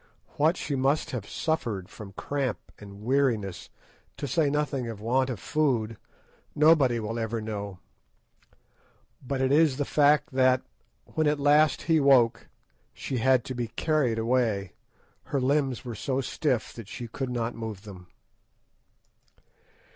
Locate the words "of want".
4.87-5.29